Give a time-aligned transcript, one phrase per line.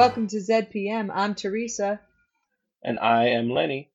[0.00, 1.10] Welcome to ZPM.
[1.12, 2.00] I'm Teresa.
[2.82, 3.90] And I am Lenny.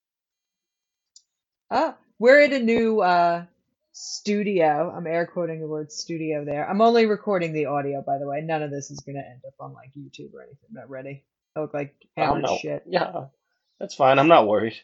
[1.71, 3.45] Oh, we're in a new uh,
[3.91, 4.93] studio.
[4.95, 6.69] I'm air quoting the word studio there.
[6.69, 8.41] I'm only recording the audio, by the way.
[8.41, 10.69] None of this is going to end up on like YouTube or anything.
[10.71, 11.23] Not ready.
[11.55, 12.83] I look like I'm hammered shit.
[12.85, 13.25] Yeah,
[13.79, 14.19] that's fine.
[14.19, 14.75] I'm not worried.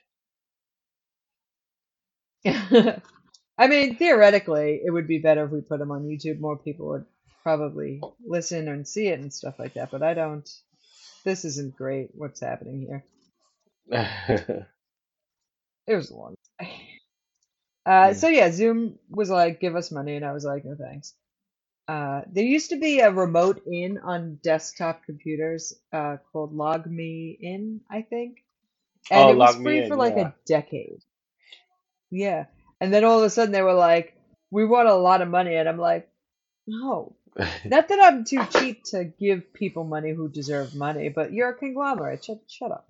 [2.46, 6.40] I mean, theoretically, it would be better if we put them on YouTube.
[6.40, 7.06] More people would
[7.44, 9.92] probably listen and see it and stuff like that.
[9.92, 10.50] But I don't.
[11.24, 12.10] This isn't great.
[12.14, 13.06] What's happening here?
[15.88, 16.36] It was a long.
[17.86, 18.14] Uh, Hmm.
[18.14, 21.16] so yeah, Zoom was like, "Give us money," and I was like, "No thanks."
[21.88, 27.38] Uh, there used to be a remote in on desktop computers uh, called Log Me
[27.40, 28.44] In, I think,
[29.12, 30.28] and oh, it was free for like Yeah.
[30.28, 31.02] a decade.
[32.12, 32.46] Yeah,
[32.80, 34.16] and then all of a sudden they were like,
[34.52, 36.10] "We want a lot of money," and I'm like,
[36.68, 37.16] "No."
[37.66, 41.56] Not that I'm too cheap to give people money who deserve money, but you're a
[41.56, 42.26] conglomerate.
[42.26, 42.88] Shut, shut up.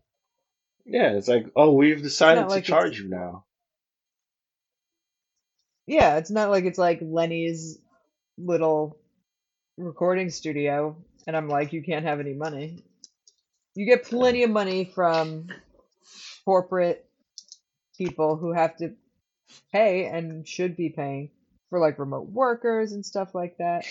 [0.86, 3.46] yeah, it's like, oh, we've decided to like charge you now.
[5.88, 7.78] yeah, it's not like it's like Lenny's
[8.38, 8.98] little
[9.78, 10.96] recording studio,
[11.28, 12.84] and I'm like, you can't have any money.
[13.76, 15.48] You get plenty of money from
[16.46, 17.06] corporate
[17.98, 18.94] people who have to
[19.72, 21.30] pay and should be paying
[21.70, 23.86] for like remote workers and stuff like that.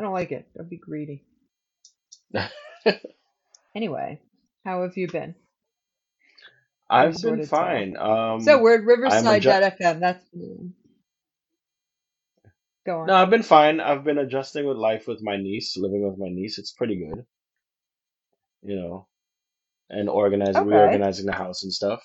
[0.00, 0.48] I don't like it.
[0.56, 1.24] Don't be greedy.
[3.76, 4.20] Anyway,
[4.64, 5.34] how have you been?
[6.90, 7.58] I've been sort of tell.
[7.60, 7.96] fine.
[8.38, 9.60] So Um, we're at I'm Riverside adjust.
[9.62, 10.00] FM.
[10.00, 10.74] That's the new one.
[12.86, 13.14] Go No.
[13.14, 13.80] I've been fine.
[13.80, 16.58] I've been adjusting with life with my niece, living with my niece.
[16.58, 17.26] It's pretty good,
[18.62, 19.08] you know,
[19.90, 20.66] and organizing, Okay.
[20.66, 22.02] reorganizing the house and stuff.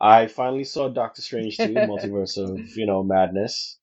[0.00, 3.78] I finally saw Doctor Strange 2, Multiverse of, you know, Madness.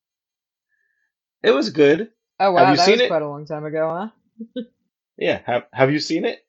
[1.43, 2.11] It was good.
[2.41, 3.03] Oh Have you that seen was it?
[3.03, 4.09] quite a long time ago, huh?
[5.17, 5.41] Yeah.
[5.45, 6.45] Have Have you seen it?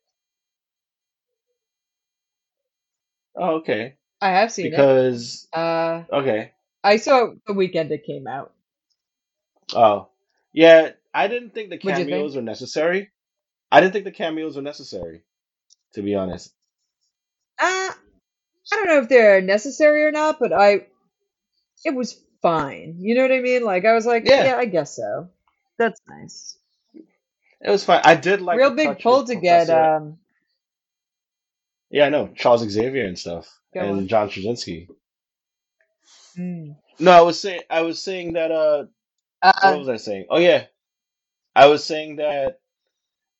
[3.37, 3.97] Oh, okay.
[4.23, 4.79] I have seen it.
[4.79, 6.53] Because Uh, okay.
[6.85, 8.53] I saw it the weekend it came out.
[9.75, 10.09] Oh,
[10.53, 10.91] yeah.
[11.15, 12.37] I didn't think the cameos think?
[12.37, 13.11] were necessary.
[13.71, 15.23] I didn't think the cameos were necessary,
[15.95, 16.55] to be honest.
[17.59, 17.91] Uh,
[18.73, 20.87] I don't know if they're necessary or not, but I
[21.85, 22.97] it was fine.
[23.01, 23.65] You know what I mean?
[23.65, 25.31] Like I was like, Yeah, yeah, I guess so.
[25.83, 26.59] That's nice.
[27.63, 28.03] it was fine.
[28.05, 30.19] I did like Real big pull to get um
[31.91, 34.09] Yeah, I know Charles Xavier and stuff, go and on.
[34.09, 34.89] John Krasinski.
[36.39, 36.77] Mm.
[36.99, 38.53] No, I was saying, I was saying that.
[38.53, 38.87] Uh,
[39.61, 40.27] what Uh was I saying?
[40.31, 40.67] Oh yeah,
[41.57, 42.61] I was saying that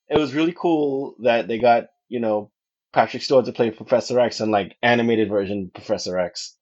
[0.09, 2.51] it was really cool that they got you know
[2.93, 6.57] Patrick Stewart to play Professor X and like animated version Professor X.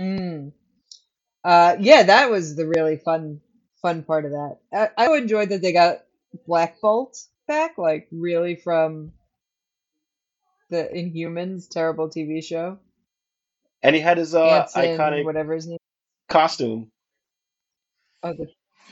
[0.00, 0.52] mm.
[1.44, 3.40] Uh yeah, that was the really fun
[3.82, 4.58] fun part of that.
[4.72, 5.98] I, I enjoyed that they got
[6.46, 9.12] Black Bolt back, like really from
[10.70, 12.78] the Inhumans terrible TV show.
[13.82, 15.78] And he had his uh Anson, iconic whatever his name.
[16.28, 16.90] costume.
[18.22, 18.48] Oh, the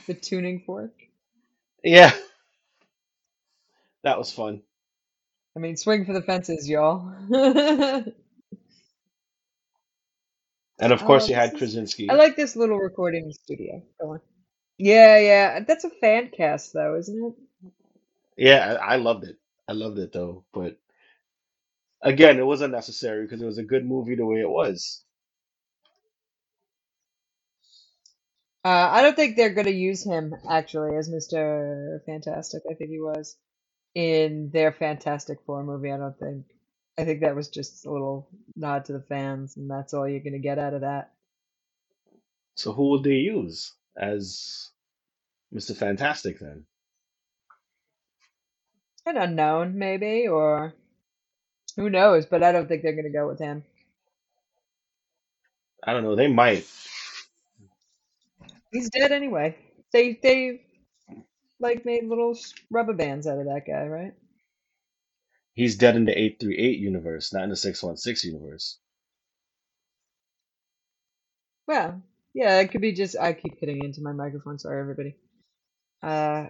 [0.07, 0.93] the tuning fork.
[1.83, 2.13] Yeah,
[4.03, 4.61] that was fun.
[5.55, 7.13] I mean, swing for the fences, y'all.
[10.79, 12.09] And of course, Oh, you had is.
[12.09, 13.83] I like this little recording studio.
[14.01, 14.21] Go on.
[14.77, 15.59] Yeah, yeah.
[15.61, 17.33] That's a fan cast, though, isn't it?
[18.37, 19.37] Yeah, I, I loved it.
[19.67, 20.77] I loved it though, but
[22.01, 25.03] again, it wasn't necessary because it was a good movie the way it was.
[28.65, 32.03] Uh, I don't think they're going to use him actually as Mr.
[32.05, 32.63] Fantastic.
[32.69, 33.37] I think he was
[33.95, 35.91] in their Fantastic Four movie.
[35.91, 36.45] I don't think.
[36.97, 40.19] I think that was just a little nod to the fans, and that's all you're
[40.19, 41.13] going to get out of that.
[42.55, 44.71] So who would they use as
[45.53, 45.75] Mr.
[45.75, 46.65] Fantastic then?
[49.05, 50.73] An unknown, maybe, or
[51.75, 52.25] who knows?
[52.25, 53.63] But I don't think they're going to go with him.
[55.83, 56.15] I don't know.
[56.15, 56.65] They might.
[58.71, 59.57] He's dead anyway.
[59.91, 60.65] They they
[61.59, 62.37] like made little
[62.69, 64.13] rubber bands out of that guy, right?
[65.53, 68.79] He's dead in the 838 universe, not in the 616 universe.
[71.67, 72.01] Well,
[72.33, 74.59] yeah, it could be just I keep hitting into my microphone.
[74.59, 75.15] Sorry, everybody.
[76.01, 76.47] Uh,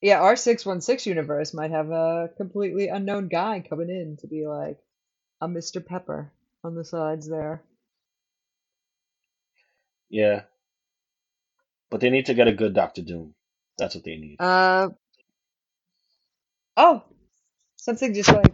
[0.00, 4.26] yeah, our six one six universe might have a completely unknown guy coming in to
[4.28, 4.78] be like
[5.40, 5.84] a Mr.
[5.84, 6.32] Pepper
[6.64, 7.62] on the sides there.
[10.10, 10.42] Yeah,
[11.90, 13.34] but they need to get a good Doctor Doom.
[13.78, 14.36] That's what they need.
[14.38, 14.90] Uh
[16.76, 17.04] oh,
[17.84, 18.52] something just like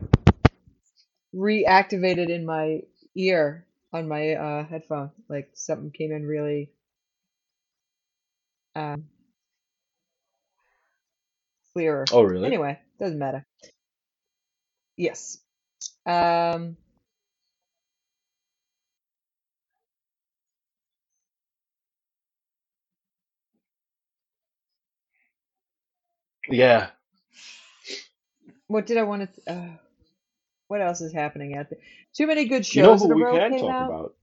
[1.35, 2.83] reactivated in my
[3.17, 5.11] ear on my uh headphone.
[5.29, 6.71] Like something came in really
[8.77, 9.05] um
[11.73, 12.05] clearer.
[12.13, 12.49] Oh, really?
[12.49, 13.45] Anyway, doesn't matter.
[14.97, 15.39] Yes.
[16.07, 16.77] Um,
[26.51, 26.91] Yeah.
[28.71, 29.53] What did I want to?
[29.53, 29.71] Uh,
[30.69, 31.81] what else is happening out there?
[32.17, 34.15] Too many good You know shows who we can talk out, about?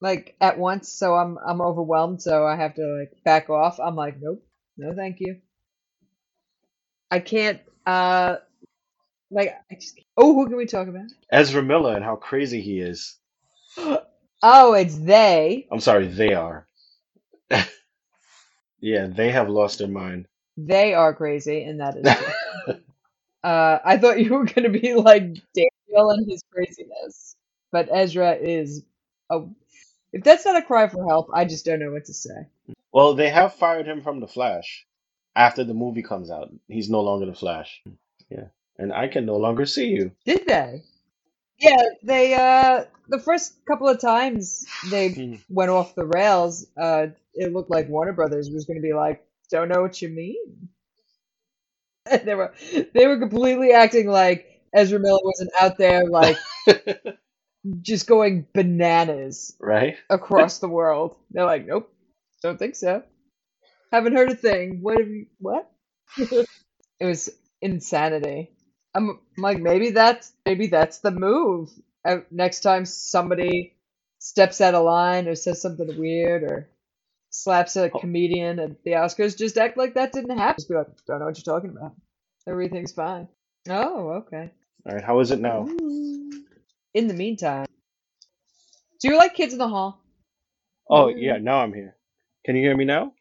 [0.00, 0.90] like at once.
[0.90, 2.22] So I'm I'm overwhelmed.
[2.22, 3.80] So I have to like back off.
[3.80, 4.44] I'm like, nope,
[4.78, 5.40] no, thank you.
[7.10, 7.60] I can't.
[7.86, 8.36] Uh,
[9.30, 10.00] like I just.
[10.16, 11.06] Oh, who can we talk about?
[11.32, 13.18] Ezra Miller and how crazy he is.
[14.42, 15.70] Oh, it's they.
[15.70, 16.68] I'm sorry, they are.
[18.80, 20.28] Yeah, they have lost their mind.
[20.58, 22.16] They are crazy, and that is.
[23.42, 25.22] Uh, I thought you were gonna be like
[25.54, 27.36] Daniel and his craziness,
[27.72, 28.82] but Ezra is.
[29.30, 29.40] A,
[30.12, 32.48] if that's not a cry for help, I just don't know what to say.
[32.92, 34.86] Well, they have fired him from The Flash
[35.36, 36.50] after the movie comes out.
[36.66, 37.82] He's no longer The Flash.
[38.30, 38.46] Yeah.
[38.78, 40.12] And I can no longer see you.
[40.24, 40.82] Did they?
[41.58, 42.34] Yeah, they.
[42.34, 45.34] Uh, the first couple of times they Hmm.
[45.48, 49.68] went off the rails, uh, it looked like Warner Brothers was gonna be like, "Don't
[49.68, 50.68] know what you mean."
[52.24, 52.54] they were
[52.94, 56.36] they were completely acting like Ezra Miller wasn't out there like
[57.80, 59.96] just going bananas right?
[60.10, 61.16] across the world.
[61.30, 61.92] They're like, nope,
[62.42, 63.02] don't think so.
[63.92, 64.82] Haven't heard a thing.
[64.82, 65.26] What have you?
[65.38, 65.70] What?
[66.18, 66.46] it
[67.00, 68.50] was insanity.
[68.94, 71.70] I'm, like, maybe that's maybe that's the move.
[72.30, 73.74] Next time somebody
[74.18, 76.68] steps out of line or says something weird or
[77.42, 77.98] slaps a Oh.
[78.00, 80.56] comedian at the Oscars, just act like that didn't happen.
[80.58, 81.94] Just be like, don't know what you're talking about.
[82.46, 83.28] Everything's fine.
[83.68, 84.50] Oh, okay.
[84.86, 85.68] All right, how is it now?
[86.94, 87.66] In the meantime,
[89.00, 90.02] do you like Kids in the Hall?
[90.90, 91.96] Oh, yeah, now I'm here.
[92.44, 93.12] Can you hear me now?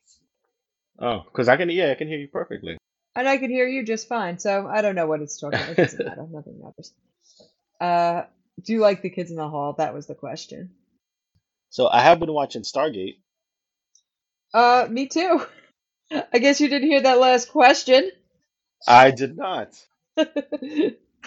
[0.99, 2.77] Oh, because I can, yeah, I can hear you perfectly.
[3.15, 5.71] And I can hear you just fine, so I don't know what it's talking about.
[5.71, 6.27] It doesn't matter.
[6.31, 6.93] Nothing matters.
[7.81, 8.23] Uh,
[8.63, 9.73] do you like the Kids in the Hall?
[9.77, 10.71] That was the question.
[11.69, 13.17] So I have been watching Stargate.
[14.53, 15.41] Uh, me too.
[16.33, 18.11] I guess you didn't hear that last question.
[18.87, 19.73] I did not.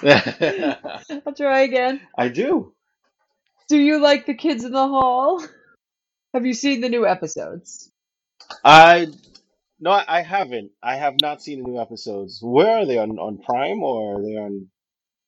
[0.03, 2.01] I'll try again.
[2.17, 2.73] I do.
[3.69, 5.45] Do you like the Kids in the Hall?
[6.35, 7.91] Have you seen the new episodes?
[8.65, 9.09] I
[9.79, 10.73] no, I haven't.
[10.83, 12.41] I have not seen the new episodes.
[12.43, 14.69] Where are they on on Prime or are they on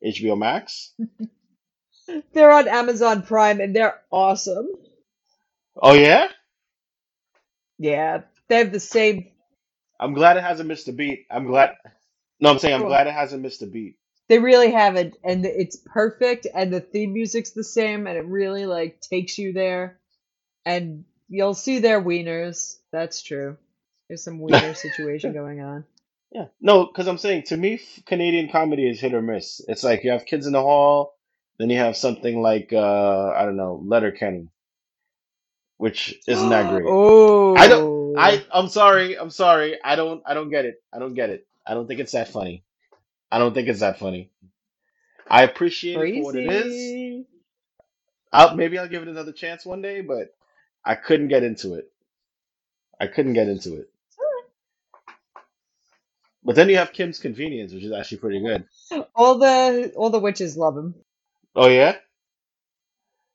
[0.04, 0.94] HBO Max?
[2.32, 4.66] They're on Amazon Prime and they're awesome.
[5.80, 6.28] Oh yeah,
[7.82, 9.28] Yeah, they have the same.
[10.00, 11.26] I'm glad it hasn't missed a beat.
[11.30, 11.72] I'm glad.
[12.40, 12.86] No, I'm saying I'm Cool.
[12.86, 13.96] glad it hasn't missed a beat.
[14.28, 18.66] They really haven't, and it's perfect, and the theme music's the same, and it really
[18.66, 20.00] like takes you there.
[20.66, 22.78] And you'll see their wieners.
[22.92, 23.58] That's true.
[24.08, 25.84] There's some wiener situation going on.
[26.32, 29.60] Yeah, no, because I'm saying to me, f- Canadian comedy is hit or miss.
[29.66, 31.14] It's like you have Kids in the Hall,
[31.58, 34.48] then you have something like uh I don't know, Letterkenny,
[35.82, 36.84] which isn't that great.
[36.88, 37.90] oh, I don't.
[38.16, 39.18] I I'm sorry.
[39.18, 39.78] I'm sorry.
[39.82, 40.22] I don't.
[40.24, 40.80] I don't get it.
[40.92, 41.44] I don't get it.
[41.66, 42.62] I don't think it's that funny.
[43.32, 44.30] I don't think it's that funny.
[45.28, 46.94] I appreciate it for what it is.
[46.94, 47.26] crazy.
[48.32, 50.36] I'll maybe I'll give it another chance one day, but
[50.84, 51.90] I couldn't get into it.
[53.00, 53.90] I couldn't get into it.
[56.44, 58.66] But then you have Kim's Convenience, which is actually pretty good.
[59.16, 60.94] All the all the witches love him.
[61.56, 61.96] Oh yeah,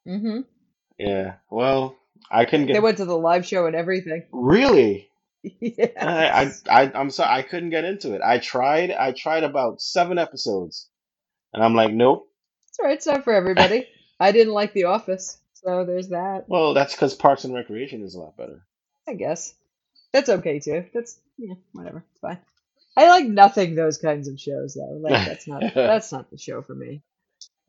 [0.08, 0.40] Mm hmm
[0.98, 1.36] yeah.
[1.50, 1.98] Well,
[2.32, 2.74] I couldn't get.
[2.74, 4.24] They went to the live show and everything.
[4.32, 5.10] really.
[6.00, 6.52] I.
[6.68, 7.40] I I I'm sorry.
[7.40, 8.22] I couldn't get into it.
[8.22, 8.92] I tried.
[8.92, 10.90] I tried about seven episodes,
[11.54, 12.28] and I'm like, nope.
[12.70, 12.96] It's alright.
[12.98, 13.88] It's not for everybody.
[14.20, 16.46] I didn't like The Office, so there's that.
[16.48, 18.66] Well, that's because Parks and Recreation is a lot better.
[19.08, 19.54] I guess
[20.12, 20.86] that's okay too.
[20.94, 22.04] That's yeah, whatever.
[22.12, 22.40] It's fine.
[22.98, 24.98] I like nothing those kinds of shows though.
[25.00, 27.04] Like that's not that's not the show for me.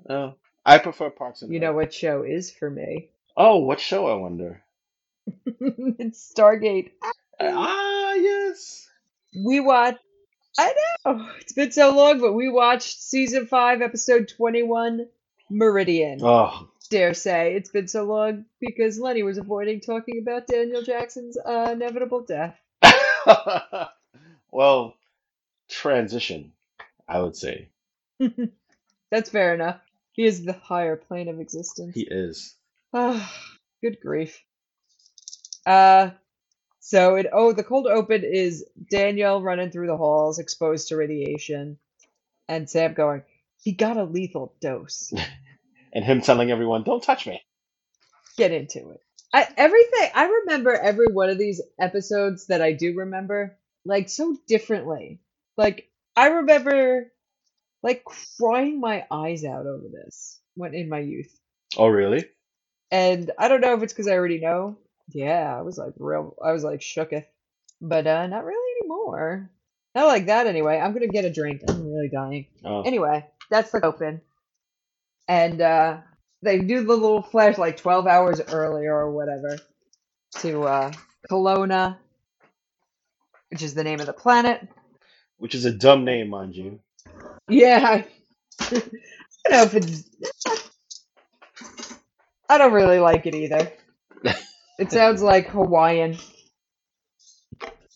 [0.08, 0.34] Oh,
[0.64, 1.68] I prefer Parks and You Rec.
[1.68, 3.10] know what show is for me?
[3.40, 4.09] Oh, what show?
[4.09, 4.62] I wonder.
[5.61, 6.90] it's Stargate.
[7.40, 8.88] Ah, yes.
[9.47, 10.00] We watched.
[10.59, 15.07] I know it's been so long, but we watched season five, episode twenty-one,
[15.50, 16.18] Meridian.
[16.21, 21.38] Oh, Dare say it's been so long because Lenny was avoiding talking about Daniel Jackson's
[21.38, 22.59] uh, inevitable death.
[24.50, 24.95] well,
[25.68, 26.52] transition,
[27.07, 27.68] I would say
[29.12, 29.80] That's fair enough.
[30.12, 31.95] He is the higher plane of existence.
[31.95, 32.57] he is.
[32.92, 33.35] Ah,
[33.83, 34.42] good grief.
[35.66, 36.11] Uh,
[36.80, 41.78] so it oh the cold open is Daniel running through the halls, exposed to radiation,
[42.49, 43.23] and Sam going,
[43.61, 45.12] he got a lethal dose.
[45.90, 47.42] And him telling everyone, "Don't touch me."
[48.37, 49.00] Get into it.
[49.33, 54.37] I everything I remember every one of these episodes that I do remember like so
[54.47, 55.21] differently.
[55.57, 57.11] Like I remember
[57.83, 61.35] like crying my eyes out over this when in my youth.
[61.76, 62.25] Oh, really?
[62.90, 64.78] And I don't know if it's because I already know.
[65.12, 67.26] Yeah, I was like real I was like shooketh.
[67.80, 69.50] But uh not really anymore.
[69.95, 70.78] Not like that anyway.
[70.78, 71.62] I'm gonna get a drink.
[71.68, 72.47] I'm really dying.
[72.64, 74.21] Oh, Anyway, that's the open.
[75.28, 75.99] And uh
[76.42, 79.59] they do the little flash like 12 hours earlier or whatever
[80.38, 80.92] to uh
[81.30, 81.99] Kelowna,
[83.50, 84.66] which is the name of the planet.
[85.38, 86.80] which is a dumb name, mind you.
[87.49, 88.07] Yeah, I,
[88.61, 88.80] I
[89.50, 90.04] don't know if it's.
[92.48, 93.72] I don't really like it either.
[94.78, 96.16] It sounds like Hawaiian,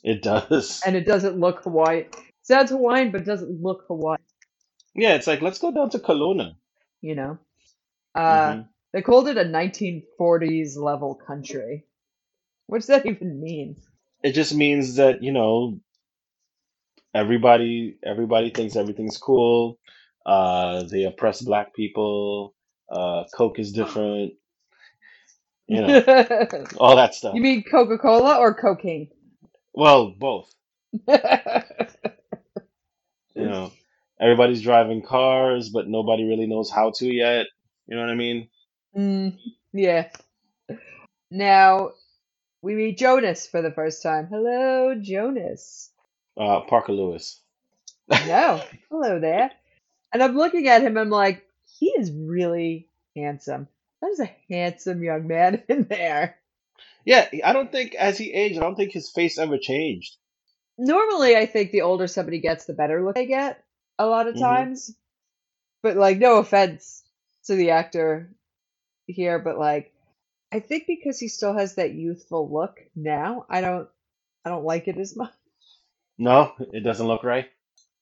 [0.02, 0.82] It does.
[0.84, 2.06] and it doesn't look Hawaiian.
[2.42, 4.18] sounds Hawaiian, but doesn't look Hawaiian.
[4.94, 6.56] Yeah, it's like let's go down to Kelowna.
[7.00, 7.38] You know.
[8.14, 8.60] Uh, hmm
[8.92, 11.84] they called it a 1940s level country.
[12.66, 13.76] What does that even mean?
[14.22, 15.80] It just means that, you know,
[17.14, 19.78] everybody everybody thinks everything's cool.
[20.26, 22.54] Uh, they oppress black people.
[22.90, 24.34] Uh, Coke is different.
[25.68, 27.34] You know, all that stuff.
[27.34, 29.08] You mean Coca Cola or cocaine?
[29.74, 30.52] Well, both.
[33.34, 33.72] You know,
[34.20, 37.46] everybody's driving cars, but nobody really knows how to yet.
[37.86, 38.48] You know what I mean?
[38.96, 39.38] mm,
[39.72, 40.10] yeah.
[41.30, 41.92] Now
[42.60, 44.28] we meet Jonas for the first time.
[44.30, 45.90] Hello, Jonas.
[46.36, 47.40] Uh, Parker Lewis.
[48.10, 49.50] No, hello there.
[50.12, 50.98] And I'm looking at him.
[50.98, 51.42] I'm like,
[51.78, 53.66] he is really handsome.
[54.02, 56.38] That is a handsome young man in there.
[57.04, 60.16] Yeah, I don't think as he aged, I don't think his face ever changed.
[60.78, 63.64] Normally, I think the older somebody gets, the better look they get.
[63.98, 64.94] A lot of hmm times,
[65.82, 67.04] but like, no offense
[67.46, 68.32] to the actor
[69.06, 69.92] here, but like,
[70.52, 73.88] I think because he still has that youthful look now, I don't,
[74.44, 75.32] I don't like it as much.
[76.16, 77.50] No, it doesn't look right.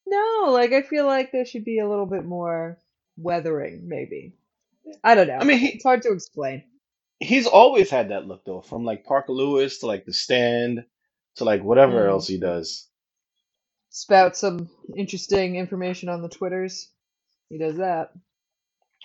[0.07, 2.79] No, like I feel like there should be a little bit more
[3.17, 4.35] weathering, maybe.
[5.05, 5.39] I don't know.
[5.39, 6.65] I mean, he It's hard to explain.
[7.21, 10.85] he's always had that look though, from like Parker Lewis to like The Stand
[11.37, 12.09] to like whatever Mm.
[12.09, 12.89] else he does.
[13.91, 16.91] Spout some interesting information on the Twitters.
[17.51, 18.13] He does that.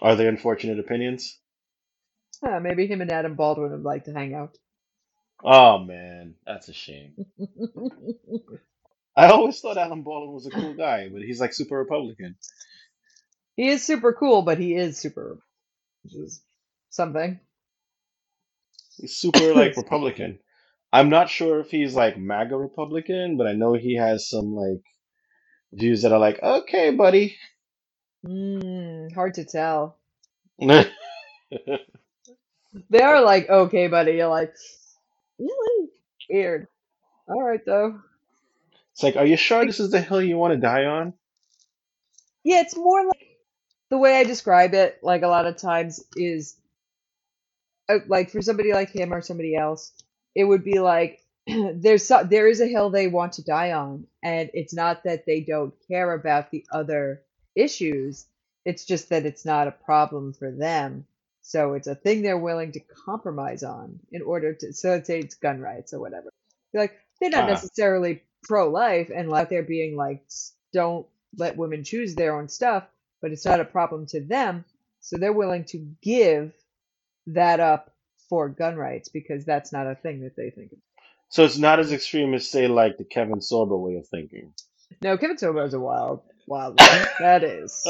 [0.02, 1.40] Are they unfortunate opinions?
[2.44, 4.58] Huh, maybe him and Adam Baldwin would like to hang out.
[5.44, 7.16] Oh man, that's a shame.
[9.18, 12.38] I always thought Adam Baldwin was a cool guy, but he's like super Republican.
[13.58, 15.40] he is super cool, but he is super,
[16.06, 16.42] which is
[16.92, 17.40] something.
[18.98, 20.40] He's super like Republican.
[20.94, 24.84] I'm not sure if he's like MAGA Republican, but I know he has some like
[25.74, 27.36] views that are like, okay, buddy.
[28.26, 29.98] Mm, hard to tell.
[32.90, 34.14] They are like, okay, buddy.
[34.14, 34.54] You're like,
[35.40, 35.90] really
[36.30, 36.68] weird.
[37.28, 38.00] All right, though.
[38.94, 41.14] It's like, are you sure this is the hill you want to die on?
[42.44, 43.35] Yeah, it's more like
[43.90, 46.58] the way I describe it, like a lot of times, is
[47.90, 49.94] uh, like for somebody like him or somebody else,
[50.36, 54.08] it would be like there's so, there is a hill they want to die on,
[54.24, 57.24] and it's not that they don't care about the other
[57.56, 58.28] issues.
[58.66, 61.06] It's just that it's not a problem for them.
[61.42, 64.74] So it's a thing they're willing to compromise on in order to.
[64.74, 66.30] So let's say it's gun rights or whatever.
[66.74, 70.24] They're like they're not Ah, necessarily pro-life and like they're being like
[70.74, 72.86] don't let women choose their own stuff,
[73.22, 74.66] but it's not a problem to them.
[75.02, 76.54] So they're willing to give
[77.28, 77.94] that up
[78.30, 80.74] for gun rights because that's not a thing that they think.
[80.74, 80.80] of.
[81.30, 84.54] so it's not as extreme as say like the Kevin Sorbo way of thinking.
[85.02, 87.08] No, Kevin Sorbo is a wild, wild one.
[87.20, 87.86] That is.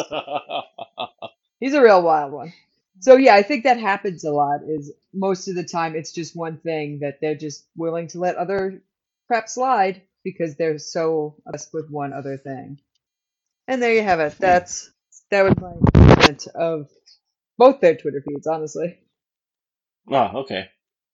[1.60, 2.54] He's a real wild one.
[3.02, 4.62] So yeah, I think that happens a lot.
[4.68, 8.36] Is most of the time it's just one thing that they're just willing to let
[8.38, 8.82] other
[9.28, 12.80] crap slide because they're so obsessed with one other thing.
[13.68, 14.36] And there you have it.
[14.40, 14.92] That's
[15.32, 16.90] that was my comment of
[17.58, 18.48] both their Twitter feeds.
[18.48, 19.00] Honestly,
[20.12, 20.70] Ah, okay.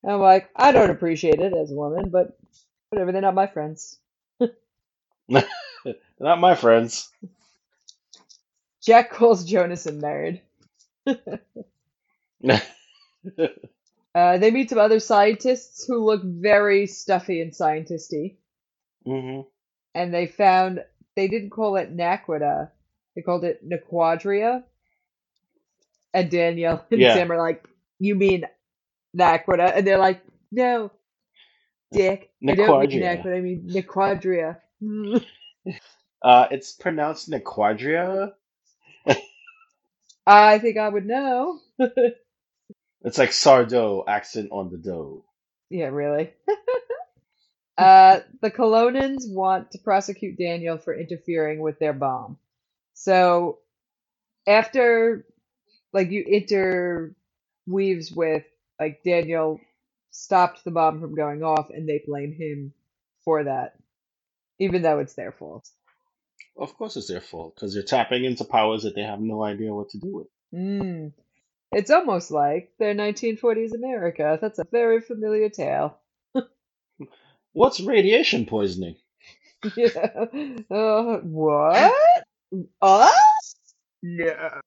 [0.08, 2.38] I'm like I don't appreciate it as a woman, but
[2.90, 3.12] whatever.
[3.12, 4.00] They're not my friends.
[5.30, 5.46] They're
[6.20, 7.10] not my friends.
[8.84, 10.42] Jack calls Jonas a nerd.
[14.16, 18.38] Uh, they meet some other scientists who look very stuffy and scientisty.
[19.06, 19.42] hmm
[19.96, 20.84] and they found
[21.16, 22.72] they didn't call it Naquadah,
[23.16, 24.64] they called it Naquadria.
[26.14, 27.14] And Daniel and Yeah.
[27.14, 27.66] Sam are like,
[28.00, 28.46] "You mean
[29.16, 30.92] Naquadah?" And they're like, "No,
[31.92, 33.24] Dick, I don't mean Naquadria.
[33.24, 33.38] Naquadah.
[33.38, 34.58] I mean Naquadria."
[36.24, 38.34] Uh, it's pronounced Naquadria.
[40.28, 41.60] I think I would know.
[43.04, 45.26] It's like Sardo accent on the dough.
[45.72, 46.32] yeah, really.
[47.76, 52.38] Uh, the Kelownans want to prosecute Daniel for interfering with their bomb.
[52.94, 53.60] So
[54.48, 55.26] after
[55.94, 58.44] like you interweaves with
[58.80, 59.60] like Daniel
[60.10, 62.74] stopped the bomb from going off and they blame him
[63.24, 63.76] for that,
[64.60, 65.68] even though it's their fault.
[66.58, 69.74] Of course, it's their fault because they're tapping into powers that they have no idea
[69.74, 70.28] what to do with.
[70.54, 71.14] Mm.
[71.72, 74.38] It's almost like their 1940s America.
[74.42, 75.98] That's a very familiar tale.
[77.54, 78.96] What's radiation poisoning?
[79.78, 80.26] yeah.
[80.70, 82.21] Uh, what?
[82.82, 83.56] Us?
[84.04, 84.62] No.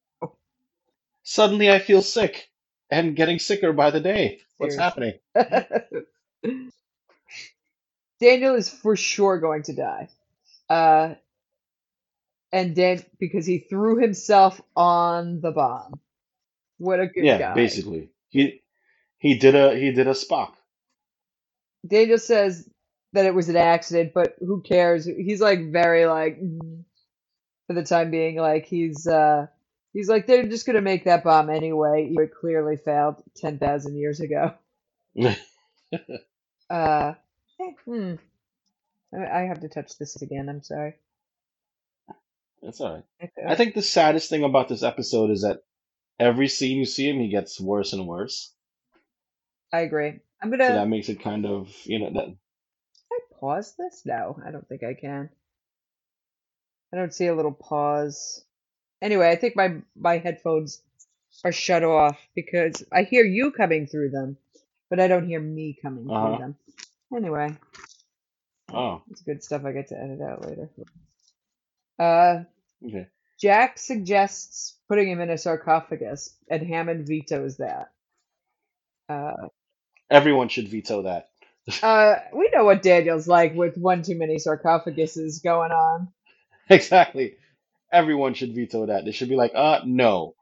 [1.23, 2.49] Suddenly, I feel sick
[2.91, 4.41] and getting sicker by the day.
[4.57, 4.77] What's Seriously.
[4.77, 5.13] happening?
[8.21, 10.09] Daniel is for sure going to die.
[10.69, 11.15] Uh,
[12.53, 15.99] and Dan because he threw himself on the bomb.
[16.79, 17.55] What a good Yeah, guy.
[17.55, 18.61] basically, he
[19.17, 20.53] he did a he did a Spock.
[21.87, 22.69] Daniel says
[23.13, 25.05] that it was an accident, but who cares?
[25.05, 26.84] He's like very like "Mm,"
[27.67, 29.47] for the time being, like he's uh
[29.93, 32.09] he's like they're just gonna make that bomb anyway.
[32.11, 34.53] It clearly failed ten thousand years ago.
[36.69, 37.13] Uh,
[37.61, 38.15] eh, hmm.
[39.13, 40.49] I have to touch this again.
[40.49, 40.95] I'm sorry.
[42.61, 43.03] That's all right.
[43.23, 43.47] Okay.
[43.47, 45.63] I think the saddest thing about this episode is that
[46.19, 48.51] every scene you see him, he gets worse and worse.
[49.71, 50.19] I agree.
[50.41, 50.69] I'm gonna.
[50.69, 52.35] that makes it kind of you know that
[53.11, 54.01] I pause this?
[54.05, 55.29] No, I don't think I can.
[56.95, 58.45] I don't see a little pause.
[59.01, 60.81] Anyway, I think my my headphones
[61.43, 64.37] are shut off because I hear you coming through them,
[64.89, 66.55] but I don't hear me coming through uh them.
[67.15, 67.57] Anyway,
[68.73, 70.69] oh it's good stuff I get to edit out later.
[71.99, 72.43] Uh,
[72.85, 73.07] okay.
[73.39, 77.91] Jack suggests putting him in a sarcophagus, and Hammond vetoes that.
[79.09, 79.49] Uh,
[80.09, 81.29] Everyone should veto that.
[81.83, 86.09] uh, we know what Daniel's like with one too many sarcophaguses going on.
[86.69, 87.35] Exactly.
[87.91, 89.05] Everyone should veto that.
[89.05, 90.35] They should be like, uh, no.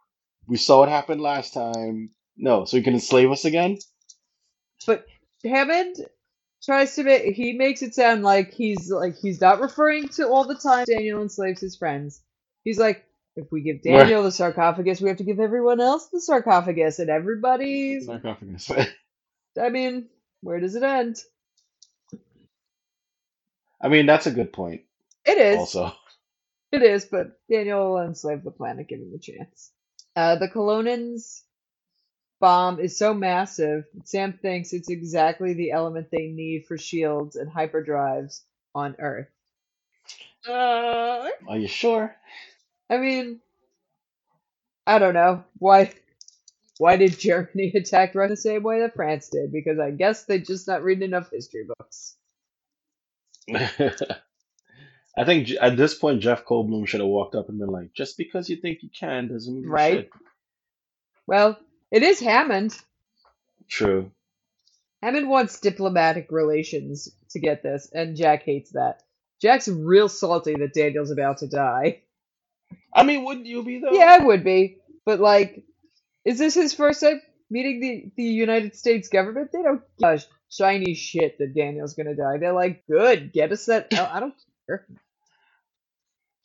[0.47, 2.11] We saw what happened last time.
[2.37, 3.77] No, so you can enslave us again?
[4.87, 5.05] But
[5.43, 5.97] Hammond
[6.63, 10.45] tries to make he makes it sound like he's like he's not referring to all
[10.45, 12.21] the time Daniel enslaves his friends.
[12.63, 13.05] He's like,
[13.35, 17.09] if we give Daniel the sarcophagus, we have to give everyone else the sarcophagus, and
[17.09, 18.05] everybody's.
[18.05, 18.71] Sarcophagus.
[19.61, 20.07] I mean,
[20.41, 21.17] where does it end?
[23.81, 24.81] I mean, that's a good point,
[25.25, 25.57] It is.
[25.57, 25.93] also.
[26.73, 29.71] It is, but Daniel will enslave the planet, give him a chance.
[30.17, 31.43] Uh, the Kelownans
[32.39, 37.49] bomb is so massive, Sam thinks it's exactly the element they need for shields and
[37.51, 38.43] hyperdrives
[38.75, 39.29] on Earth.
[40.47, 42.15] Uh, Are you sure?
[42.89, 43.41] I mean,
[44.87, 45.43] I don't know.
[45.59, 45.91] Why
[46.79, 49.51] why did Germany attack Russia the same way that France did?
[49.51, 52.17] Because I guess they just not reading enough history books.
[55.17, 58.17] I think at this point, Jeff Goldblum should have walked up and been like, just
[58.17, 60.09] because you think you can doesn't mean you Right?
[61.27, 61.57] Well,
[61.91, 62.75] it is Hammond.
[63.69, 64.11] True.
[65.01, 69.03] Hammond wants diplomatic relations to get this, and Jack hates that.
[69.41, 72.01] Jack's real salty that Daniel's about to die.
[72.93, 73.91] I mean, wouldn't you be, though?
[73.91, 74.77] Yeah, I would be.
[75.05, 75.63] But, like,
[76.25, 79.51] is this his first time meeting the, the United States government?
[79.51, 82.37] They don't give a shiny shit that Daniel's gonna die.
[82.37, 83.93] They're like, good, get us that.
[83.93, 84.33] I don't
[84.67, 84.87] care.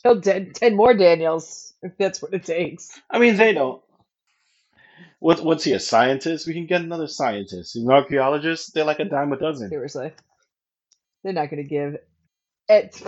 [0.02, 3.00] Kill ten, 10 more Daniels, if that's what it takes.
[3.10, 3.82] I mean, they don't.
[5.20, 6.46] What, what's he, a scientist?
[6.46, 7.74] We can get another scientist.
[7.74, 8.74] He's an archaeologist.
[8.74, 9.68] They're like a dime a dozen.
[9.68, 10.12] Seriously.
[11.24, 11.96] They're not gonna give
[12.68, 13.02] it.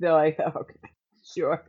[0.00, 0.74] They're like, "Oh, okay,
[1.36, 1.64] sure.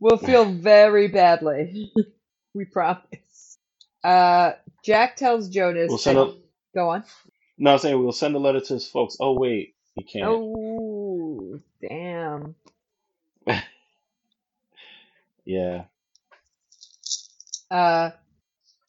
[0.00, 1.92] We'll feel very badly.
[2.54, 3.58] we promise.
[4.04, 4.52] Uh,
[4.84, 5.88] Jack tells Jonas.
[5.88, 6.34] We'll send that- a,
[6.74, 7.04] Go on.
[7.58, 9.16] no, I'm saying we'll send a letter to his folks.
[9.20, 10.26] Oh, wait, he can't.
[10.28, 12.54] Oh, damn.
[15.46, 15.84] Yeah.
[17.70, 18.10] Uh,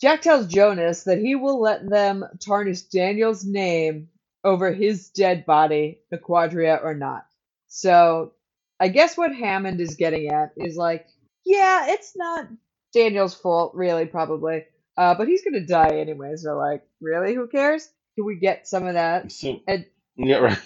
[0.02, 4.10] Jack tells Jonas that he will let them tarnish Daniel's name
[4.44, 7.26] over his dead body, the Quadria or not.
[7.68, 8.34] So,
[8.80, 11.08] I guess what Hammond is getting at is like,
[11.46, 12.48] yeah, it's not
[12.94, 14.66] Daniel's fault, really, probably.
[14.98, 17.90] Uh, but he's gonna die anyway, so like, really, who cares?
[18.16, 19.32] Can we get some of that?
[19.32, 20.60] So, And yeah, right.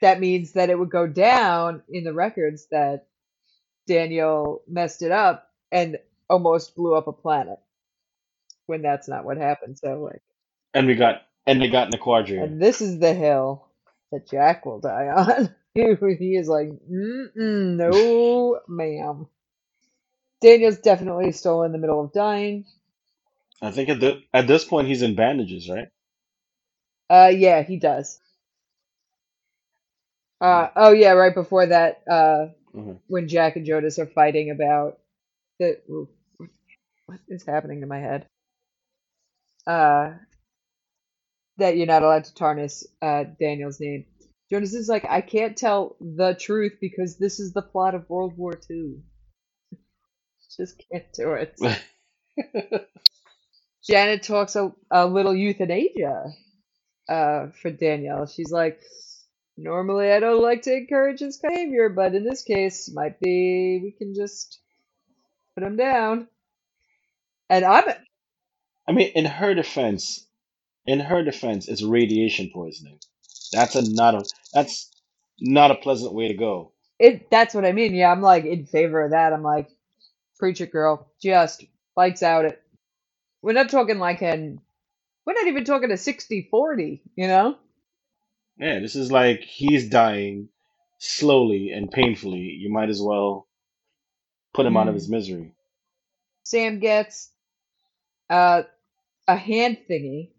[0.00, 3.06] that means that it would go down in the records that
[3.86, 5.98] Daniel messed it up and
[6.30, 7.58] almost blew up a planet
[8.66, 9.78] when that's not what happened.
[9.78, 10.22] So like,
[10.74, 12.44] And we got, and they got Naquadria.
[12.44, 13.66] and this is the hill
[14.12, 15.54] that Jack will die on.
[15.74, 15.82] he
[16.36, 19.26] is like, no, ma'am.
[20.40, 22.64] Daniel's definitely still in the middle of dying.
[23.60, 25.88] I think at the, at this point he's in bandages, right?
[27.08, 28.18] Uh, yeah, he does.
[30.40, 33.00] Uh, oh yeah, right before that, uh, Mhm.
[33.08, 35.00] when Jack and Jonas are fighting about
[35.58, 36.08] the ooh,
[37.06, 38.26] what is happening to my head?
[39.66, 40.12] Uh,
[41.58, 44.04] that you're not allowed to tarnish uh, Daniel's name.
[44.50, 48.36] Jonas is like, I can't tell the truth because this is the plot of World
[48.36, 49.02] War II.
[50.56, 51.58] Just can't do it.
[53.84, 56.32] Janet talks a, a little euthanasia
[57.08, 58.26] uh, for Daniel.
[58.26, 58.80] She's like,
[59.58, 63.92] normally I don't like to encourage his behavior, but in this case, might be we
[63.98, 64.60] can just
[65.54, 66.28] put him down.
[67.50, 67.84] And I'm
[68.88, 70.26] I mean, in her defense,
[70.86, 72.98] in her defense, it's radiation poisoning.
[73.52, 74.90] That's a not a that's
[75.40, 76.72] not a pleasant way to go.
[76.98, 77.30] it.
[77.30, 77.94] That's what I mean.
[77.94, 79.32] Yeah, I'm like in favor of that.
[79.32, 79.70] I'm like,
[80.38, 81.10] preach it, girl.
[81.22, 81.64] Just
[81.96, 82.62] lights out it.
[83.42, 84.60] We're not talking like an.
[85.26, 87.56] We're not even talking a 60-40, you know?
[88.62, 90.48] Yeah, this is like he's dying
[90.98, 92.38] slowly and painfully.
[92.38, 93.48] You might as well
[94.54, 95.52] put him out of his misery.
[96.44, 97.30] Sam gets
[98.30, 98.62] uh,
[99.26, 100.30] a hand thingy,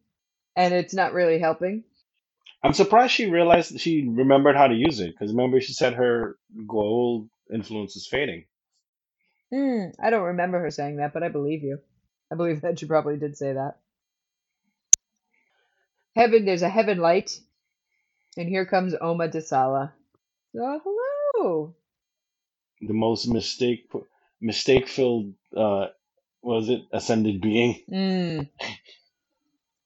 [0.55, 1.83] and it's not really helping.
[2.63, 6.38] I'm surprised she realized she remembered how to use it because remember she said her
[6.65, 8.45] Goa'uld influence is fading.
[9.51, 11.79] Hmm, I don't remember her saying that, but I believe you.
[12.31, 13.79] I believe that she probably did say that.
[16.15, 17.38] Heaven, there's a heaven light,
[18.38, 19.91] and here comes Oma Desala.
[20.58, 21.76] Oh, hello.
[22.82, 23.89] The most mistake
[24.41, 25.88] mistake filled uh
[26.41, 27.82] was it ascended being.
[27.88, 28.41] Hmm.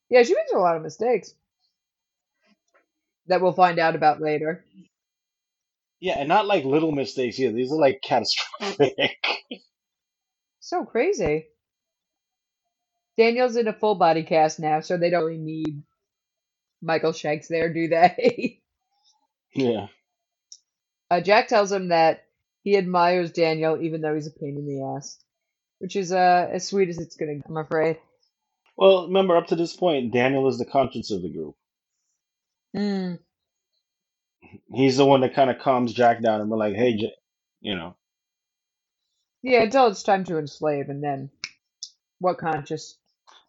[0.09, 1.33] Yeah, she makes a lot of mistakes
[3.27, 4.63] that we'll find out about later.
[5.99, 7.53] Yeah, and not like little mistakes either.
[7.53, 9.17] These are like catastrophic.
[10.59, 11.47] So crazy.
[13.17, 15.81] Daniel's in a full body cast now, so they don't really need
[16.81, 18.61] Michael Shanks there, do they?
[19.55, 19.87] yeah.
[21.11, 22.25] uh, Jack tells him that
[22.63, 25.17] he admires Daniel even though he's a pain in the ass,
[25.79, 27.39] which is uh, as sweet as it's gonna.
[27.47, 27.97] I'm afraid.
[28.77, 31.55] Well, remember up to this point, Daniel is the conscience of the group.
[32.75, 33.15] Hmm.
[34.73, 37.11] He's the one that kind of calms Jack down and we're like, hey, J
[37.61, 37.95] you know.
[39.43, 41.29] Yeah, until it's time to enslave, and then
[42.19, 42.97] what conscious?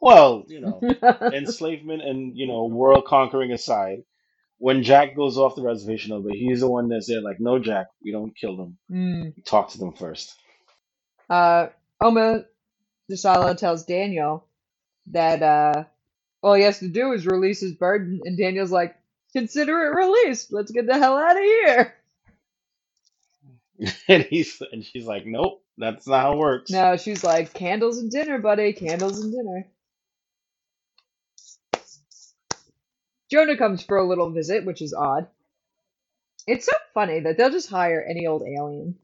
[0.01, 0.81] Well, you know,
[1.33, 4.05] enslavement and you know world conquering aside,
[4.59, 7.89] when Jack goes off the reservation over, he's the one that's there like, no, Jack,
[8.03, 8.79] we don't kill them.
[8.89, 9.41] Hmm.
[9.45, 10.35] Talk to them first.
[11.31, 11.69] Uh,
[12.01, 12.45] Oma
[13.11, 14.45] Desala tells Daniel
[15.09, 15.85] that uh,
[16.43, 18.97] all he has to do is release his burden, and Daniel's like,
[19.33, 20.53] "Consider it released.
[20.53, 21.95] Let's get the hell out of here."
[24.09, 26.71] and he's and she's like, nope, that's not how it works.
[26.71, 28.73] No, she's like, "Candles and dinner, buddy.
[28.73, 29.67] Candles and dinner."
[33.31, 35.29] Jonas comes for a little visit, which is odd.
[36.47, 38.97] It's so funny that they'll just hire any old alien.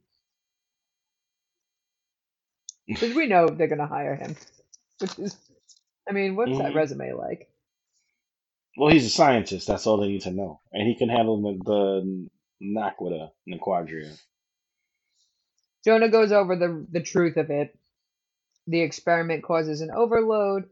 [3.00, 4.36] Because we know they're gonna hire him.
[5.00, 5.36] Which is,
[6.08, 6.74] I mean, what's that Mhm.
[6.74, 7.48] resume like?
[8.78, 9.68] Well, he's a scientist.
[9.68, 12.28] That's all they need to know, and he can handle the, the
[12.62, 14.16] Naquadah Naquadria.
[15.84, 17.76] Jonas goes over the the truth of it.
[18.68, 20.70] The experiment causes an overload,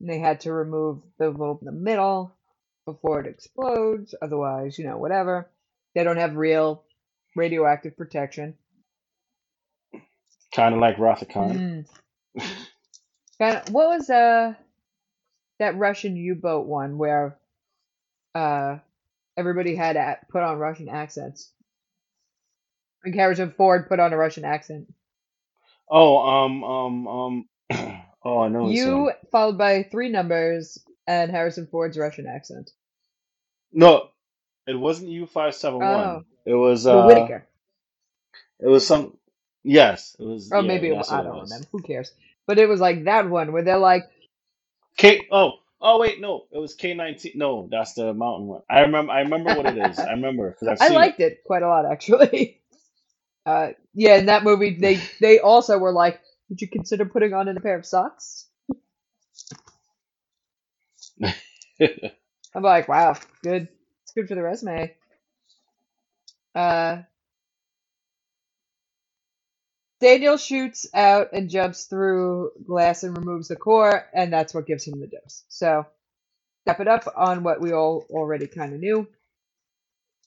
[0.00, 2.32] and they had to remove the lobe in the middle
[2.92, 4.14] before it explodes.
[4.22, 5.50] Otherwise, you know, whatever.
[5.94, 6.84] They don't have real
[7.36, 8.54] radioactive protection.
[10.54, 11.86] Kind of like Rathacon.
[12.36, 12.46] Mm.
[13.38, 14.54] Kinda, what was uh
[15.58, 17.36] that Russian U-boat one where
[18.34, 18.78] uh
[19.36, 21.52] everybody had to put on Russian accents?
[23.04, 24.92] Like Harrison Ford put on a Russian accent.
[25.90, 27.48] Oh, um, um, um.
[28.24, 28.68] oh, I know.
[28.68, 32.72] this U followed by three numbers and Harrison Ford's Russian accent.
[33.72, 34.10] No,
[34.66, 36.24] it wasn't U five seven one.
[36.46, 37.44] It was uh, Widowmaker.
[38.60, 39.16] it was some.
[39.64, 40.52] Yes, it was.
[40.52, 41.42] Or Yeah, maybe it, that's I don't was.
[41.42, 41.68] remember.
[41.72, 42.12] Who cares?
[42.46, 44.04] But it was like that one where they're like,
[44.98, 45.26] K.
[45.32, 47.32] Oh, oh wait, no, it was K nineteen.
[47.36, 48.62] No, that's the mountain one.
[48.70, 49.12] I remember.
[49.12, 50.04] I remember what it is.
[50.04, 51.06] I remember because I've I seen it.
[51.06, 52.60] liked it quite a lot actually.
[53.46, 57.48] Uh, yeah, in that movie they they also were like, would you consider putting on
[57.48, 58.47] a pair of socks?
[61.80, 63.68] I'm like, wow, good.
[64.02, 64.94] It's good for the resume.
[66.54, 67.02] Uh,
[70.00, 74.86] Daniel shoots out and jumps through glass and removes the core, and that's what gives
[74.86, 75.44] him the dose.
[75.48, 75.86] So,
[76.64, 79.08] step it up on what we all already kind of knew.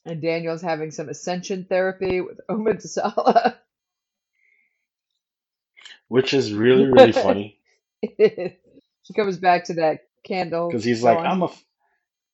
[0.04, 3.56] And Daniel's having some ascension therapy with Oma Desala.
[6.08, 7.58] Which is really really funny
[9.02, 11.30] she comes back to that candle because he's like, going.
[11.30, 11.50] I'm a.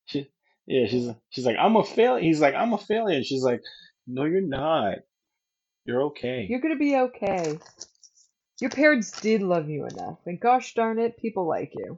[0.05, 0.29] She,
[0.67, 2.21] Yeah, she's she's like, I'm a failure.
[2.23, 3.17] He's like, I'm a failure.
[3.17, 3.61] And she's like,
[4.07, 4.99] No, you're not.
[5.85, 6.45] You're okay.
[6.49, 7.59] You're gonna be okay.
[8.61, 11.97] Your parents did love you enough, and gosh darn it, people like you.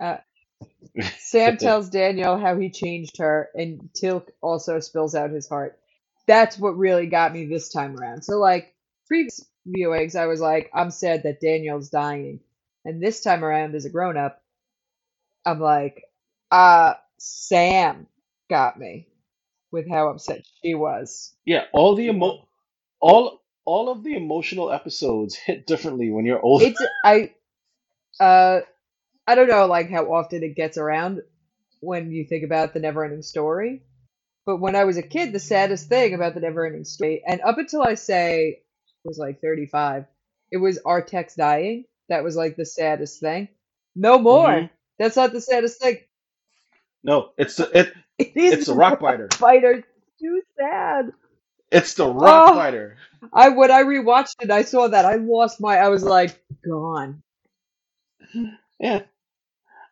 [0.00, 0.18] Uh,
[1.18, 5.78] Sam tells Daniel how he changed her, and Teal'c also spills out his heart.
[6.26, 8.22] That's what really got me this time around.
[8.22, 8.74] So, like,
[9.06, 12.40] previous viewings, I was like, I'm sad that Daniel's dying.
[12.88, 14.40] And this time around, as a grown up,
[15.44, 16.04] I'm like,
[16.50, 18.06] uh, Sam
[18.48, 19.08] got me
[19.70, 21.34] with how upset she was.
[21.44, 22.48] yeah, all the emo
[22.98, 26.64] all all of the emotional episodes hit differently when you're older.
[26.64, 27.34] It's, I,
[28.18, 28.60] uh,
[29.26, 31.20] I don't know, like, how often it gets around
[31.80, 33.82] when you think about the never ending story.
[34.46, 37.42] But when I was a kid, the saddest thing about the never ending story, and
[37.42, 38.62] up until I say
[39.04, 40.06] was like 35,
[40.50, 41.84] it was Artax dying.
[42.08, 43.48] That was like the saddest thing.
[43.96, 44.58] No more.
[44.58, 44.66] hmm
[44.98, 45.98] That's not the saddest thing.
[47.04, 49.38] No, it's the it It is it's the the rock biter.
[49.38, 49.84] fighter.
[50.20, 51.12] Too sad.
[51.70, 52.98] It's the rock Oh, biter.
[53.32, 55.78] I when I rewatched it, I saw that I lost my.
[55.78, 57.22] I was like, gone.
[58.80, 59.02] Yeah.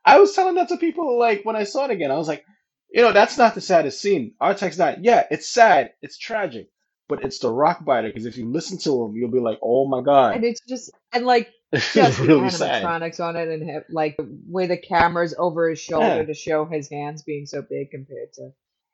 [0.05, 2.11] I was telling that to people like when I saw it again.
[2.13, 2.45] I was like,
[2.91, 4.35] you know, that's not the saddest scene.
[4.41, 5.05] Artax's not.
[5.05, 5.93] Yeah, it's sad.
[6.03, 6.71] It's tragic.
[7.09, 9.87] But it's the rock biter because if you listen to him, you'll be like, oh
[9.89, 10.35] my God.
[10.35, 11.56] And it's just and like It's
[11.95, 12.85] just really sad.
[12.85, 16.25] animatronics on it, and have, like the way the camera's over his shoulder Yeah.
[16.25, 18.51] to show his hands being so big compared to.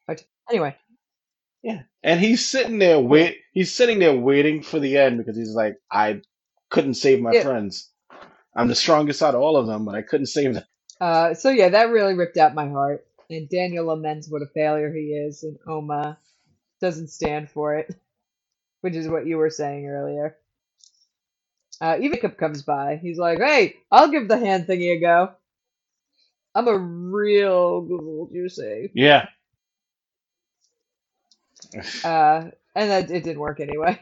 [0.07, 0.77] But anyway,
[1.63, 1.83] Yeah.
[2.03, 5.77] And he's sitting there wait he's sitting there waiting for the end because he's like,
[5.93, 6.23] I
[6.71, 7.43] couldn't save my yeah.
[7.43, 7.91] friends.
[8.57, 10.65] I'm the strongest out of all of them, but I couldn't save them.
[11.01, 13.07] Uh, so yeah, that really ripped out my heart.
[13.31, 16.19] And Daniel laments what a failure he is, and Oma
[16.81, 17.95] doesn't stand for it,
[18.83, 20.37] which is what you were saying earlier.
[21.83, 22.97] Uh, even Jacob comes by.
[23.03, 25.33] He's like, "Hey, I'll give the hand thingy a go.
[26.55, 29.27] I'm a real Google juicy." Yeah.
[32.05, 33.99] Uh, and that it didn't work anyway.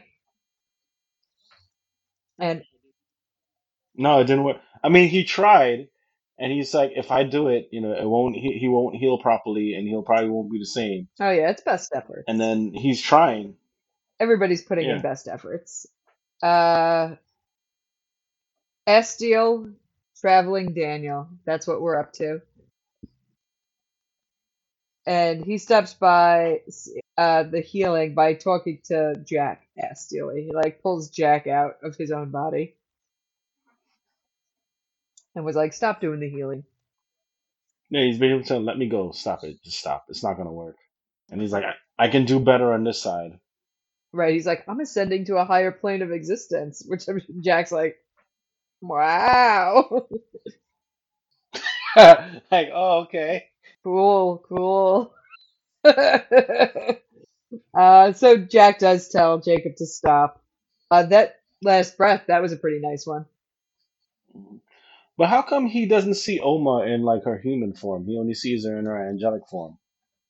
[2.37, 2.63] And
[3.95, 4.57] No, it didn't work.
[4.83, 5.89] I mean, he tried,
[6.39, 8.35] and he's like, if I do it, you know, it won't.
[8.35, 11.07] He, he won't heal properly, and he'll probably won't be the same.
[11.19, 12.25] oh yeah, it's best efforts.
[12.27, 13.55] And then he's trying.
[14.19, 15.87] Everybody's putting in best efforts.
[16.43, 17.15] Uh,
[18.87, 19.73] Estiel,
[20.19, 21.27] traveling Daniel.
[21.45, 22.41] That's what we're up to.
[25.05, 26.61] And he stops by
[27.17, 30.35] uh, the healing by talking to Jack Estiel.
[30.35, 32.75] He like pulls Jack out of his own body
[35.35, 36.63] and was like, "Stop doing the healing."
[37.89, 39.11] Yeah, he's been able to let me go.
[39.11, 39.61] Stop it.
[39.63, 40.05] Just stop.
[40.09, 40.77] It's not gonna work.
[41.31, 43.39] And he's like, I, I can do better on this side.
[44.13, 44.33] Right?
[44.33, 47.97] He's like, "I'm ascending to a higher plane of existence," which I mean, Jack's like,
[48.81, 50.07] "Wow,
[51.95, 53.45] like, oh, okay.
[53.83, 55.13] cool, cool."
[57.73, 60.41] uh, so Jack does tell Jacob to stop.
[60.89, 63.25] Uh, that last breath, that was a pretty nice one.
[65.17, 68.05] But how come he doesn't see Oma in like her human form?
[68.05, 69.77] He only sees her in her angelic form.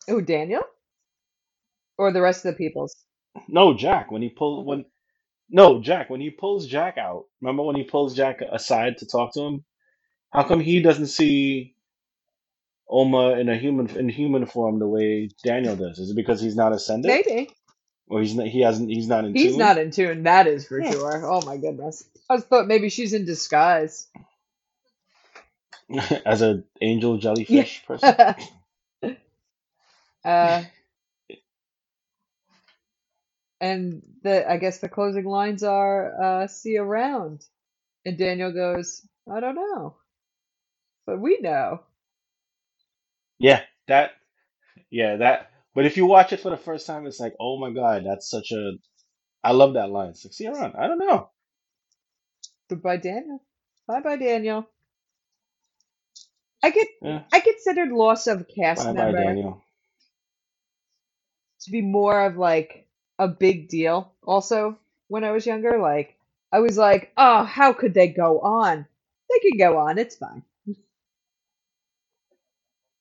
[0.09, 0.63] Oh, Daniel,
[1.97, 2.95] or the rest of the peoples.
[3.47, 4.11] No, Jack.
[4.11, 4.85] When he pulled when
[5.51, 7.25] no Jack when he pulls Jack out.
[7.41, 9.65] Remember when he pulls Jack aside to talk to him?
[10.31, 11.75] How come he doesn't see
[12.89, 15.99] Oma in a human in human form the way Daniel does?
[15.99, 17.55] Is it because he's not ascended, Maybe
[18.09, 19.41] or he's not, he hasn't he's not in tune.
[19.41, 19.57] he's tune?
[19.57, 20.23] not in tune.
[20.23, 20.83] That is for Yeah.
[20.83, 21.25] sure.
[21.25, 22.03] Oh my goodness.
[22.29, 24.07] I thought maybe she's in disguise.
[26.25, 27.65] as an angel Yeah.
[27.65, 28.17] jellyfish person.
[30.25, 30.63] uh,
[33.61, 37.45] and the I guess the closing lines are uh, "See around,"
[38.05, 39.97] and Daniel goes, "I don't know,
[41.07, 41.81] but we know."
[43.39, 44.11] Yeah, that
[44.91, 45.51] yeah that.
[45.75, 48.29] But if you watch it for the first time, it's like, oh my god, that's
[48.29, 48.73] such a.
[49.43, 50.09] I love that line.
[50.11, 50.75] It's like, see around.
[50.77, 51.29] I don't know.
[52.69, 53.43] Goodbye, Daniel.
[53.87, 54.67] Bye, bye, Daniel.
[56.63, 57.23] I get Yeah.
[57.31, 59.63] I considered loss of cast Bye bye, Daniel.
[61.61, 62.87] to be more of like
[63.21, 64.11] a big deal.
[64.23, 64.79] Also,
[65.09, 66.17] when I was younger, like
[66.51, 68.87] I was like, oh, how could they go on?
[69.29, 69.97] They can go on.
[69.99, 70.43] It's fine.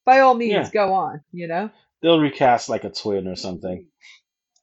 [0.05, 1.23] By all means, Yeah, go on.
[1.33, 1.71] You know,
[2.03, 3.87] they'll recast like a twin or something.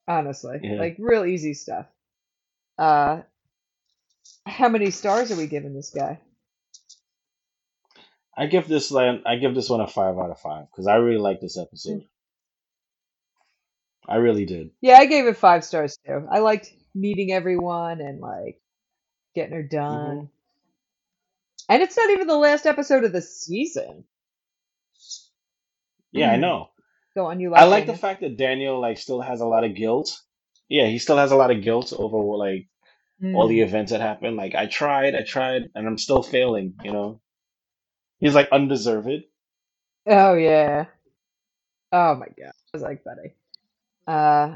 [0.08, 0.76] honestly, Yeah.
[0.80, 1.86] like real easy stuff.
[2.78, 3.22] Uh,
[4.46, 6.20] how many stars are we giving this guy?
[8.38, 10.96] I give this like I give this one a five out of five because I
[10.98, 12.06] really like this episode.
[14.08, 14.72] I really did.
[14.82, 16.28] Yeah, I gave it five stars too.
[16.32, 18.60] I liked meeting everyone and like
[19.36, 20.30] getting her done.
[21.70, 24.06] And it's not even the last episode of the season.
[26.12, 26.70] Yeah, I know.
[27.16, 29.76] Go on, you I like the fact that Daniel like still has a lot of
[29.76, 30.22] guilt.
[30.70, 32.68] Yeah, he still has a lot of guilt over like
[33.34, 33.68] all the Mm.
[33.68, 34.38] events that happened.
[34.38, 36.76] Like I tried, I tried, and I'm still failing.
[36.84, 37.22] You know,
[38.20, 39.24] he's like undeserved.
[40.08, 40.86] Oh yeah.
[41.92, 42.52] Oh my god.
[42.52, 43.34] I was like funny.
[44.08, 44.56] Uh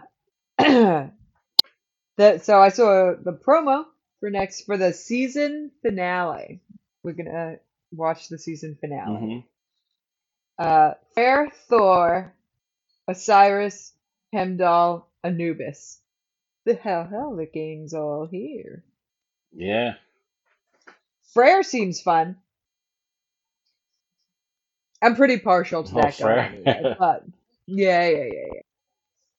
[0.58, 1.12] that
[2.46, 3.86] so I saw the promo
[4.20, 6.62] for next for the season finale.
[7.04, 7.58] We're gonna
[7.92, 9.20] watch the season finale.
[9.20, 9.40] hmm
[10.64, 12.34] Uh Freyr Thor,
[13.08, 13.94] Osiris,
[14.34, 16.00] Heimdall, Anubis.
[16.66, 18.84] The hell hell the gang's all here.
[19.54, 19.96] Yeah.
[21.34, 22.38] Freyr seems fun.
[25.02, 27.26] I'm pretty partial to Oh, that guy anyway, but
[27.68, 28.62] yeah, yeah, yeah, yeah.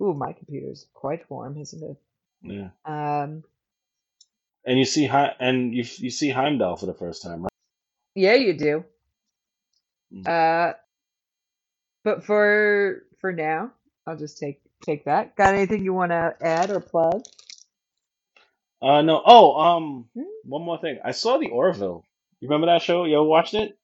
[0.02, 1.96] Ooh, my computer's quite warm, isn't it?
[2.42, 2.70] yeah.
[2.84, 3.44] Um,
[4.64, 7.50] And you see, and you you see Heimdall for the first time, right?
[8.14, 8.84] yeah, you do.
[10.12, 10.26] Mm.
[10.26, 10.72] Uh,
[12.04, 13.72] but for for now,
[14.06, 15.36] I'll just take take that.
[15.36, 17.22] Got anything you want to add or plug?
[18.80, 19.22] Uh, no.
[19.24, 20.22] Oh, um, Hmm?
[20.44, 20.98] one more thing.
[21.04, 22.04] I saw the Orville.
[22.40, 23.04] You remember that show?
[23.04, 23.78] You ever watched it?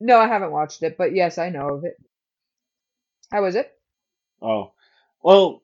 [0.00, 1.96] No, I haven't watched it, but yes, I know of it.
[3.30, 3.72] How was it?
[4.40, 4.72] Oh,
[5.22, 5.62] well,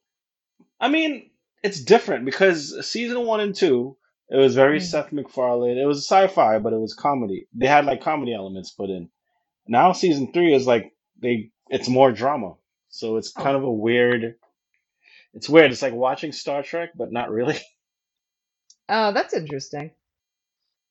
[0.80, 1.30] I mean,
[1.62, 3.96] it's different because season one and two,
[4.30, 4.82] it was very Mm.
[4.82, 5.78] Seth MacFarlane.
[5.78, 7.48] It was sci-fi, but it was comedy.
[7.54, 9.10] They had like comedy elements put in.
[9.66, 12.54] Now season three is like they, it's more drama.
[12.90, 14.36] So it's Oh, kind of a weird.
[15.34, 15.70] It's weird.
[15.72, 17.58] It's like watching Star Trek, but not really.
[18.88, 19.90] oh, that's interesting.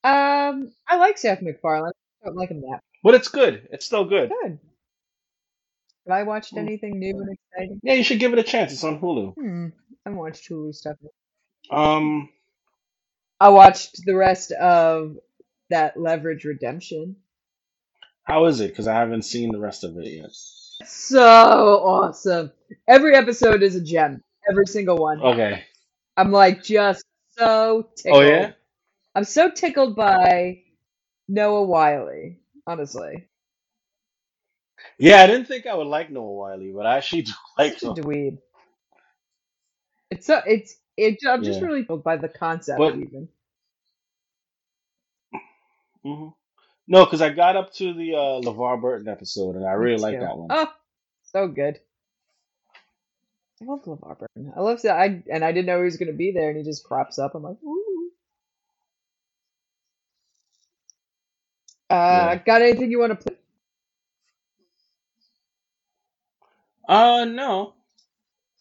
[0.03, 1.91] Um, I like Seth MacFarlane.
[2.23, 3.67] I don't like him that But it's good.
[3.71, 4.31] It's still good.
[4.43, 4.59] good.
[6.07, 6.59] Have I watched Mm.
[6.59, 7.79] anything new and exciting?
[7.83, 8.71] Yeah, you should give it a chance.
[8.71, 9.33] It's on Hulu.
[9.35, 9.67] Hmm,
[10.05, 10.95] I watched Hulu stuff.
[11.69, 12.29] Um,
[13.41, 15.17] I watched the rest of
[15.69, 17.17] that Leverage Redemption.
[18.23, 18.69] how is it?
[18.69, 20.31] Because I haven't seen the rest of it yet.
[20.85, 22.51] So awesome.
[22.87, 24.21] Every episode is a gem.
[24.49, 25.21] Every single one.
[25.21, 25.63] Okay.
[26.17, 27.03] I'm like just
[27.37, 28.23] so tickled.
[28.23, 28.51] Oh yeah.
[29.15, 30.61] I'm so tickled by
[31.29, 32.09] Noah Wyle,
[32.65, 33.27] honestly.
[34.99, 37.83] Yeah, I didn't think I would like Noah Wyle, but I actually do like Such
[37.83, 37.95] a him.
[37.95, 38.39] dweeb.
[40.11, 41.19] It's so it's it.
[41.27, 43.29] I'm just Yeah, really tickled by the concept but even.
[46.03, 46.29] hmm
[46.87, 50.01] no, because I got up to the uh, LeVar Burton episode and I Me really
[50.01, 50.21] like too.
[50.21, 50.49] that one.
[50.49, 50.73] Oh,
[51.23, 51.79] so good.
[53.61, 54.53] I love LeVar Burton.
[54.55, 54.97] I love that.
[54.97, 57.35] I and I didn't know he was gonna be there, and he just crops up.
[57.35, 58.11] I'm like, ooh.
[61.89, 62.39] Uh, Yeah.
[62.45, 63.37] got anything you want to play?
[66.87, 67.73] Uh, no,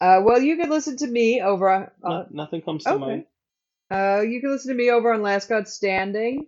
[0.01, 1.89] Uh, well, you can listen to me over on.
[2.03, 2.99] no, Uh, nothing comes to okay.
[2.99, 3.25] mind.
[3.91, 6.47] Uh, you can listen to me over on Last God Standing,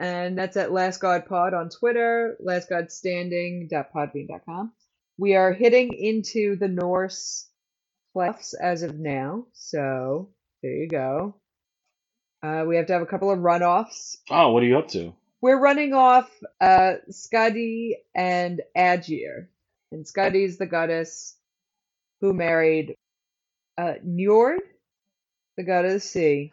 [0.00, 4.72] and that's at Last God Pod on Twitter, lastgodstanding.podbean.com.
[5.18, 7.48] We are hitting into the Norse
[8.16, 10.30] playoffs as of now, so
[10.62, 11.36] there you go.
[12.42, 14.16] Uh, we have to have a couple of runoffs.
[14.30, 15.14] Oh, what are you up to?
[15.40, 19.48] We're running off uh, Skadi and Agir.
[19.94, 21.36] And Skadi the goddess
[22.20, 22.96] who married
[23.78, 24.58] uh, Njord,
[25.56, 26.52] the god of the sea,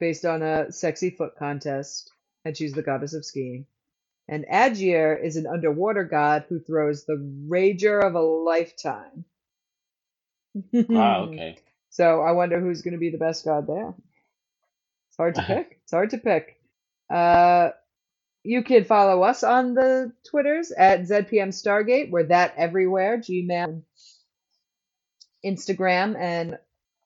[0.00, 2.12] based on a sexy foot contest,
[2.44, 3.64] and she's the goddess of skiing.
[4.28, 7.16] And Agir is an underwater god who throws the
[7.48, 9.24] rager of a lifetime.
[10.90, 11.56] Ah, okay.
[11.88, 13.94] so I wonder who's going to be the best god there.
[15.08, 15.78] It's hard to pick.
[15.84, 16.60] It's hard to pick.
[17.08, 17.70] Uh,
[18.44, 22.10] you can follow us on the Twitters at ZPM Stargate.
[22.10, 23.16] We're that everywhere.
[23.18, 23.82] Gmail,
[25.44, 26.58] Instagram, and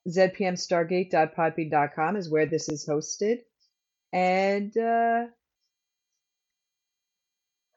[0.09, 3.39] ZPMStargate.podbean.com is where this is hosted.
[4.13, 5.27] And uh,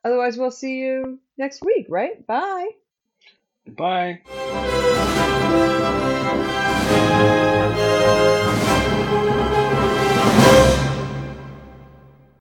[0.04, 2.26] otherwise, we'll see you next week, right?
[2.26, 2.70] Bye.
[3.68, 4.22] Bye.